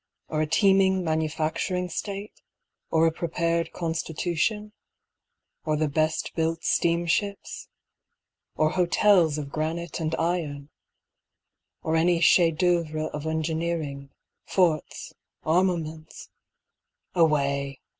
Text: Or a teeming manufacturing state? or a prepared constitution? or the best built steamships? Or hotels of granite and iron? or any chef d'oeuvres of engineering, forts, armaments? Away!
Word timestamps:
Or 0.29 0.41
a 0.41 0.47
teeming 0.47 1.03
manufacturing 1.03 1.87
state? 1.89 2.41
or 2.89 3.05
a 3.05 3.11
prepared 3.11 3.71
constitution? 3.71 4.71
or 5.63 5.75
the 5.77 5.87
best 5.87 6.33
built 6.33 6.63
steamships? 6.63 7.67
Or 8.55 8.71
hotels 8.71 9.37
of 9.37 9.51
granite 9.51 9.99
and 9.99 10.15
iron? 10.15 10.69
or 11.83 11.95
any 11.95 12.19
chef 12.19 12.55
d'oeuvres 12.57 13.11
of 13.13 13.27
engineering, 13.27 14.09
forts, 14.43 15.13
armaments? 15.43 16.31
Away! 17.13 17.79